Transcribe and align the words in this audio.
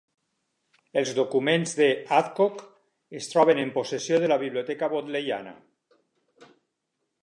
Els 1.01 1.11
documents 1.19 1.75
de 1.81 1.87
Adcock 2.21 2.65
es 3.21 3.31
troben 3.35 3.63
en 3.67 3.75
possessió 3.79 4.23
de 4.25 4.35
la 4.35 4.41
Biblioteca 4.49 4.93
Bodleiana. 4.97 5.59